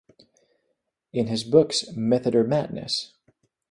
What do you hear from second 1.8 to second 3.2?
Method-or Madness?